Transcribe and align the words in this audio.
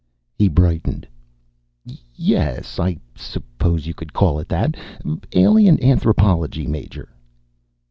He 0.35 0.49
brightened. 0.49 1.07
"Yes. 2.15 2.79
I 2.79 2.97
suppose 3.15 3.85
you 3.85 3.93
could 3.93 4.13
call 4.13 4.39
it 4.39 4.49
that. 4.49 4.73
Alien 5.35 5.77
anthropology 5.83 6.65
major." 6.65 7.09